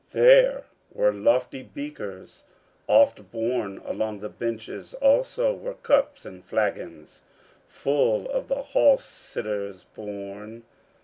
[0.13, 2.45] There were lofty beakers
[2.87, 7.21] Oft borne along the benches, also were cups and flagons
[7.67, 10.63] Full to the hall sitters borne.